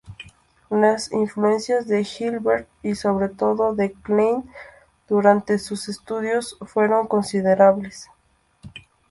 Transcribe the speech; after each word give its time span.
Las 0.71 1.11
influencias 1.11 1.85
de 1.85 2.01
Hilbert 2.01 2.67
y, 2.81 2.95
sobre 2.95 3.29
todo, 3.29 3.75
de 3.75 3.91
Klein 3.93 4.49
durante 5.07 5.59
sus 5.59 5.87
estudios 5.89 6.57
fueron 6.65 7.05
considerables. 7.05 8.09